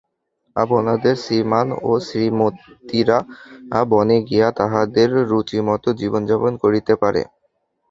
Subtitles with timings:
[0.55, 3.17] আপনাদের শ্রীমান ও শ্রীমতীরা
[3.85, 7.21] বনে গিয়া তাহাদের রুচিমত জীবন যাপন করিতে পারে।